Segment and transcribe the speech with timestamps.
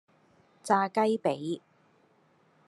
[0.63, 1.61] 炸雞脾